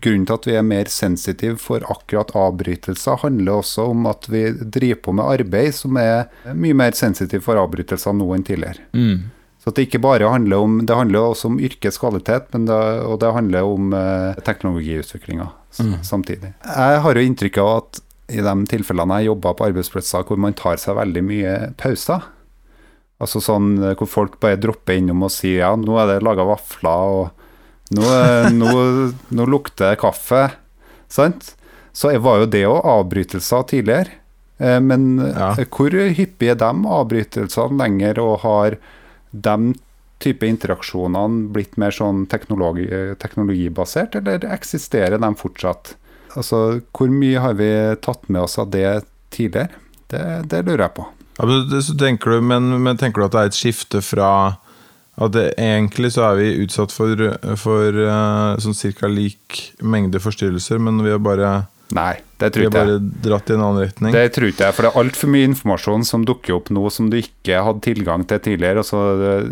[0.02, 4.46] grunnen til at vi er mer sensitive for akkurat avbrytelser, handler også om at vi
[4.60, 8.88] driver på med arbeid som er mye mer sensitiv for avbrytelser nå enn tidligere.
[8.92, 9.30] Mm.
[9.60, 13.18] Så det ikke bare handler om Det handler også om yrkets kvalitet, men det, og
[13.20, 15.48] det handler om eh, teknologiutviklinga
[15.80, 15.96] mm.
[16.02, 16.54] samtidig.
[16.64, 20.54] Jeg har jo inntrykk av at i de tilfellene jeg jobber på arbeidsplasser hvor man
[20.56, 22.24] tar seg veldig mye pauser,
[23.20, 26.46] altså sånn eh, hvor folk bare dropper innom og sier ja, nå er det laga
[26.48, 28.70] vafler, og nå, eh, nå,
[29.36, 30.46] nå lukter det kaffe,
[31.10, 31.54] sant?
[31.92, 34.16] Så var jo det òg avbrytelser tidligere.
[34.62, 35.54] Eh, Men Ja.
[35.68, 38.76] hvor hyppig er de avbrytelsene lenger, og har
[39.32, 39.74] de
[40.20, 42.86] type interaksjonene blitt mer sånn teknologi,
[43.18, 45.94] teknologibasert, eller eksisterer de fortsatt?
[46.36, 47.70] Altså, hvor mye har vi
[48.04, 49.02] tatt med oss av det
[49.34, 49.70] tidligere?
[50.12, 51.06] Det, det lurer jeg på.
[51.40, 51.60] Ja,
[51.98, 54.32] tenker du, men, men tenker du at det er et skifte fra
[55.20, 57.26] at det, egentlig så er vi utsatt for,
[57.60, 61.50] for uh, sånn cirka lik mengde forstyrrelser, men vi har bare,
[61.96, 64.14] Nei, det vi tror har bare dratt i en annen retning?
[64.16, 67.10] Det tror ikke jeg, for det er altfor mye informasjon som dukker opp nå som
[67.12, 68.84] du ikke hadde tilgang til tidligere.
[68.84, 69.00] Og, så,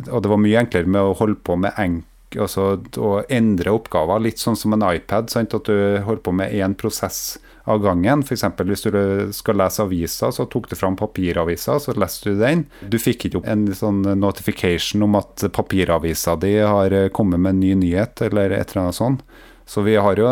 [0.06, 4.20] og det var mye enklere med å holde på med enk, altså, å endre oppgaver,
[4.20, 5.30] litt sånn som en iPad.
[5.32, 5.54] Sant?
[5.56, 7.38] At du holder på med én prosess
[7.68, 8.22] av gangen.
[8.24, 8.44] F.eks.
[8.64, 12.64] hvis du skal lese aviser, så tok du fram papiravisa, så leste du den.
[12.88, 17.62] Du fikk ikke opp en sånn notification om at papiravisa di har kommet med en
[17.62, 19.24] ny nyhet, eller et eller annet sånt.
[19.68, 20.28] Så vi har jo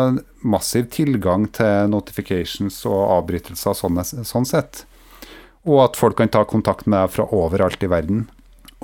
[0.49, 4.85] massiv tilgang til notifications og avbrytelser sånn, sånn sett.
[5.67, 8.27] og at folk kan ta kontakt med deg fra overalt i verden.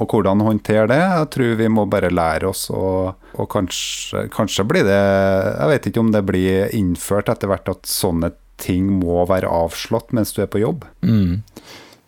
[0.02, 4.66] Og hvordan håndtere det, jeg tror vi må bare lære oss, og, og kanskje, kanskje
[4.66, 9.22] blir det Jeg vet ikke om det blir innført etter hvert at sånne ting må
[9.30, 10.86] være avslått mens du er på jobb.
[11.06, 11.44] Mm.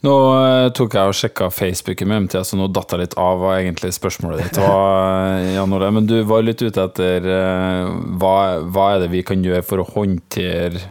[0.06, 3.40] Nå eh, tok jeg og sjekka Facebooken med MTS, så nå datt jeg litt av
[3.42, 5.40] hva egentlig spørsmålet ditt var.
[5.56, 5.90] Jan Ole.
[5.98, 9.82] Men du var litt ute etter eh, hva, hva er det vi kan gjøre for
[9.82, 10.84] å håndtere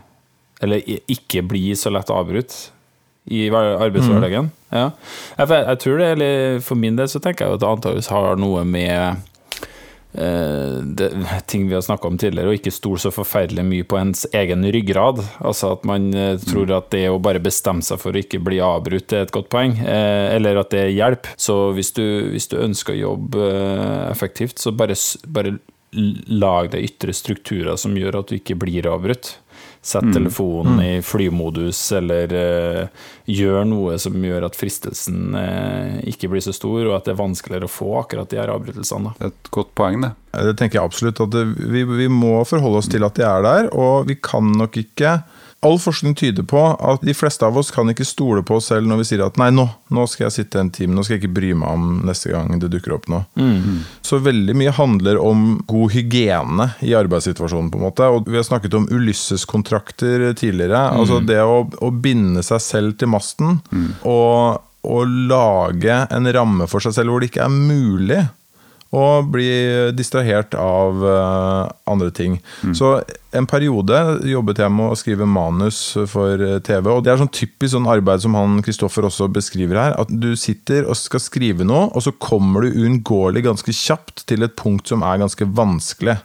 [0.64, 2.56] Eller ikke bli så lett avbrutt
[3.24, 4.50] i arbeidshverdagen.
[4.50, 4.64] Mm.
[4.74, 4.88] Ja.
[5.38, 8.40] Jeg, jeg tror det eller For min del så tenker jeg at det antakeligvis har
[8.40, 9.22] noe med
[10.18, 11.10] eh, det,
[11.50, 14.66] ting vi har snakka om tidligere, og ikke stole så forferdelig mye på ens egen
[14.74, 15.22] ryggrad.
[15.40, 18.60] Altså at man eh, tror at det å bare bestemme seg for å ikke bli
[18.64, 21.38] avbrutt, er et godt poeng, eh, eller at det hjelper.
[21.40, 23.48] Så hvis du, hvis du ønsker å jobbe
[24.10, 25.56] effektivt, så bare, bare
[25.94, 29.36] lag deg ytre strukturer som gjør at du ikke blir avbrutt.
[29.84, 36.40] Sett telefonen i flymodus, eller uh, gjør noe som gjør at fristelsen uh, ikke blir
[36.40, 39.12] så stor, og at det er vanskeligere å få akkurat de her avbrytelsene.
[39.12, 39.28] da.
[39.28, 40.14] Et godt poeng, det.
[40.48, 41.20] Det tenker jeg absolutt.
[41.20, 44.54] at det, vi, vi må forholde oss til at de er der, og vi kan
[44.56, 45.18] nok ikke
[45.64, 48.88] All forskning tyder på at de fleste av oss kan ikke stole på oss selv
[48.90, 51.24] når vi sier at nei, nå, nå skal jeg sitte en time, nå skal jeg
[51.24, 53.24] ikke bry meg om neste gang det dukker opp noe.
[54.04, 57.70] Så veldig mye handler om god hygiene i arbeidssituasjonen.
[57.72, 60.84] på en måte, og Vi har snakket om Ulysses-kontrakter tidligere.
[60.92, 63.60] altså Det å, å binde seg selv til masten
[64.04, 68.22] og, og lage en ramme for seg selv hvor det ikke er mulig
[68.94, 69.50] og bli
[69.96, 72.38] distrahert av eh, andre ting.
[72.76, 72.96] Så
[73.34, 73.98] en periode
[74.30, 75.80] jobbet jeg med å skrive manus
[76.10, 79.80] for eh, TV, og det er sånn typisk sånn arbeid som han Kristoffer også beskriver
[79.80, 84.26] her, at du sitter og skal skrive noe, og så kommer du uunngåelig ganske kjapt
[84.30, 86.20] til et punkt som er ganske vanskelig.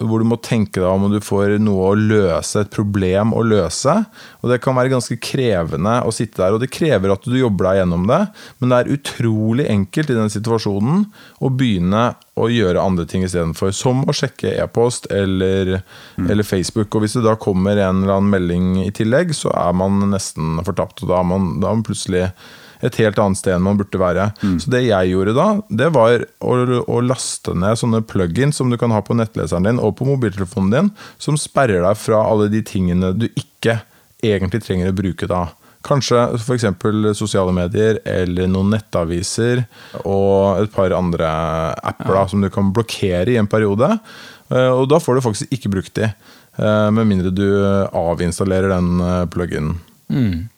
[0.00, 3.42] Hvor du må tenke deg om og du får noe å løse, et problem å
[3.44, 3.92] løse.
[4.40, 7.68] Og det kan være ganske krevende å sitte der, og det krever at du jobber
[7.68, 8.20] deg gjennom det.
[8.58, 11.04] Men det er utrolig enkelt i den situasjonen
[11.40, 12.04] å begynne
[12.40, 13.74] å gjøre andre ting istedenfor.
[13.76, 15.76] Som å sjekke e-post eller,
[16.24, 16.94] eller Facebook.
[16.94, 20.62] Og hvis det da kommer en eller annen melding i tillegg, så er man nesten
[20.66, 21.04] fortapt.
[21.04, 22.26] Og da er man, da er man plutselig
[22.82, 24.30] et helt annet sted enn man burde være.
[24.62, 26.56] Så det jeg gjorde da, det var å,
[26.88, 30.70] å laste ned sånne plug-in som du kan ha på nettleseren din og på mobiltelefonen
[30.74, 33.80] din, som sperrer deg fra alle de tingene du ikke
[34.24, 35.46] egentlig trenger å bruke da.
[35.86, 36.66] Kanskje f.eks.
[37.16, 39.62] sosiale medier eller noen nettaviser
[40.04, 41.30] og et par andre
[41.80, 43.88] apper da, som du kan blokkere i en periode.
[44.52, 46.10] Eh, Og da får du faktisk ikke brukt de,
[46.60, 47.46] eh, med mindre du
[47.96, 48.90] avinstallerer den
[49.32, 49.72] plug-in.
[50.10, 50.48] pluginen.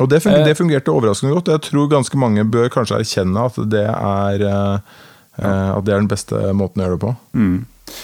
[0.00, 0.44] Og det, funger, Eh.
[0.44, 1.48] det fungerte overraskende godt.
[1.48, 4.78] Jeg tror ganske mange bør kanskje erkjenne at det er, eh,
[5.40, 7.14] eh, at det er den beste måten å gjøre det på.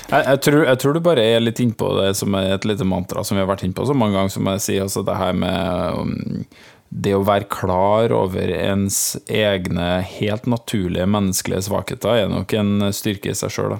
[0.08, 2.84] Jeg, jeg, tror, jeg tror du bare er litt innpå det som er et lite
[2.86, 5.32] mantra som vi har vært innpå så mange ganger, som jeg sier, altså det her
[5.34, 6.44] med um,
[6.92, 13.30] det å være klar over ens egne helt naturlige menneskelige svakheter er nok en styrke
[13.32, 13.78] i seg sjøl.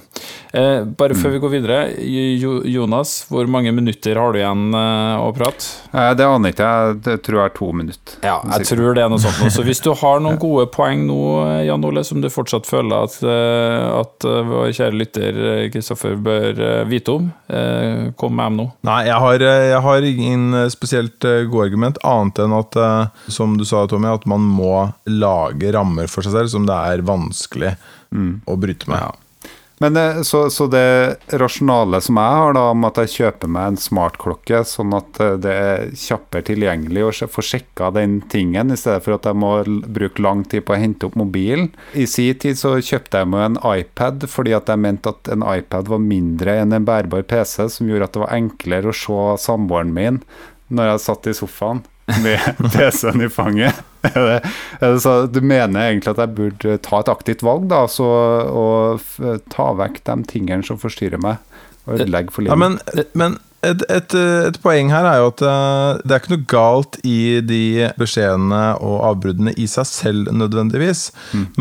[0.56, 1.78] Eh, bare før vi går videre,
[2.40, 5.68] Jo- Jonas, hvor mange minutter har du igjen eh, å prate?
[5.92, 6.96] Eh, Det aner ikke jeg.
[7.04, 8.16] Det tror jeg er to minutter.
[8.24, 9.44] Ja, jeg tror det er noe sånt.
[9.52, 11.18] Så hvis du har noen gode poeng nå,
[11.68, 16.16] Jan Ole, som du fortsatt føler at, eh, at eh, vår kjære lytter eh, Kristoffer
[16.16, 18.68] bør eh, vite om, eh, kom med dem nå.
[18.88, 22.76] Nei, jeg har, eh, jeg har ingen eh, spesielt eh, gode argument, annet enn at,
[22.80, 22.98] eh,
[23.28, 27.04] som du sa, Tommy, at man må lage rammer for seg selv som det er
[27.06, 27.76] vanskelig
[28.12, 29.22] å bryte med.
[29.82, 33.72] Men eh, så, så det rasjonale som jeg har, da, om at jeg kjøper meg
[33.72, 38.78] en smartklokke, sånn at eh, det er kjappere tilgjengelig å få sjekka den tingen, i
[38.78, 41.72] stedet for at jeg må bruke lang tid på å hente opp mobilen.
[41.98, 45.42] I sin tid så kjøpte jeg meg en iPad fordi at jeg mente at en
[45.50, 49.22] iPad var mindre enn en bærbar PC, som gjorde at det var enklere å se
[49.48, 50.22] samboeren min
[50.72, 51.82] når jeg satt i sofaen
[52.22, 52.40] med
[52.74, 53.78] PC-en i fanget.
[55.02, 58.06] Så, du mener egentlig at jeg burde ta et aktivt valg, da, så,
[58.50, 59.20] og f
[59.52, 61.38] ta vekk de tingene som forstyrrer meg,
[61.86, 62.82] og ødelegge for Ja, livet?
[62.96, 64.14] men, men et, et,
[64.48, 67.60] et poeng her er jo at eh, det er ikke noe galt i de
[68.00, 71.04] beskjedene og avbruddene i seg selv nødvendigvis.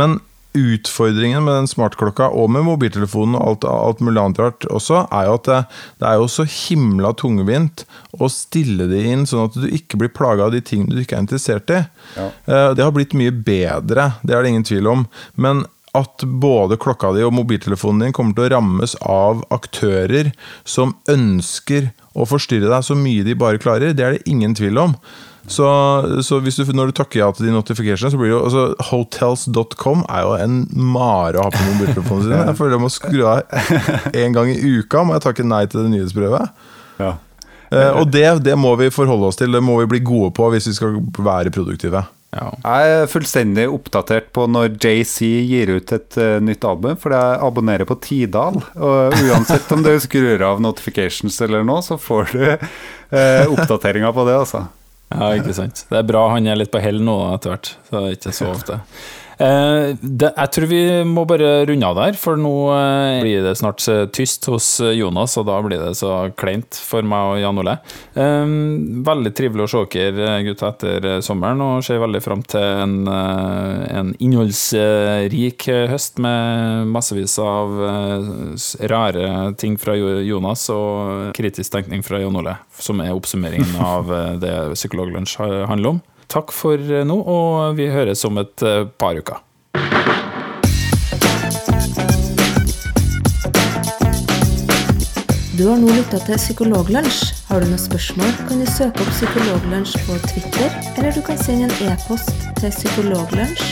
[0.01, 0.17] Men
[0.57, 5.29] utfordringen med den smartklokka og med mobiltelefonen og alt, alt mulig annet rart også, er
[5.29, 5.59] jo at det,
[6.03, 7.85] det er jo så himla tungvint
[8.19, 11.19] å stille det inn sånn at du ikke blir plaga av de tingene du ikke
[11.19, 11.83] er interessert i.
[12.17, 12.27] Ja.
[12.45, 15.07] Eh, Det har blitt mye bedre, det er det ingen tvil om.
[15.35, 15.65] Men
[15.97, 20.31] at både klokka di og mobiltelefonen din kommer til å rammes av aktører
[20.63, 24.79] som ønsker å forstyrre deg så mye de bare klarer, det er det ingen tvil
[24.79, 24.95] om.
[25.49, 25.67] Så,
[26.21, 28.65] så hvis du, når du takker ja til de notificationene, så blir det jo altså,
[28.91, 32.37] Hotels.com er jo en mare å ha på mobiltelefonen sin.
[32.51, 35.81] Jeg føler jeg må skru av en gang i uka, må jeg takke nei til
[35.83, 36.63] det nyhetsbrevet.
[37.01, 37.15] Ja.
[37.71, 40.49] Eh, og det, det må vi forholde oss til, det må vi bli gode på
[40.53, 42.03] hvis vi skal være produktive.
[42.31, 42.47] Ja.
[42.63, 47.39] Jeg er fullstendig oppdatert på når JC gir ut et uh, nytt album, for jeg
[47.43, 48.61] abonnerer på Tidal.
[48.79, 54.27] Og uansett om du skrur av notifications eller noe, så får du uh, oppdateringer på
[54.29, 54.63] det, altså.
[55.11, 55.85] Ja, ikke sant.
[55.89, 57.73] Det er bra han er litt på hell nå etter hvert.
[57.89, 58.79] Så det er ikke så ofte.
[59.41, 63.81] Eh, jeg tror vi må bare runde av der, for nå eh, blir det snart
[64.13, 67.75] tyst hos eh, Jonas, og da blir det så kleint for meg og Jan Ole.
[69.11, 74.13] Veldig trivelig å se dere gutter, etter sommeren, og ser veldig fram til en, en
[74.21, 77.73] innholdsrik høst med massevis av
[78.91, 79.25] rare
[79.61, 84.11] ting fra Jonas og kritisk tenkning fra Jan Ole, som er oppsummeringen av
[84.41, 85.39] det Psykologlunsj
[85.71, 86.01] handler om.
[86.31, 89.41] Takk for nå, og vi høres om et eh, par uker.
[95.61, 97.33] Du har nå lytta til Psykologlunsj.
[97.51, 101.63] Har du noen spørsmål, kan du søke opp Psykologlunsj på Twitter, eller du kan sende
[101.67, 103.63] en e-post til psykologlunsj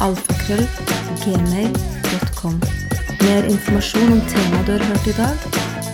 [0.00, 2.56] alfakrøll.gmail.com.
[3.20, 5.36] Mer informasjon om temaet du har hørt i dag,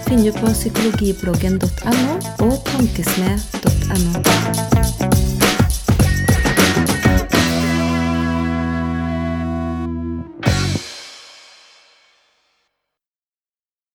[0.06, 2.12] finner du på psykologibloggen.no
[2.46, 5.25] og tankesmed.no.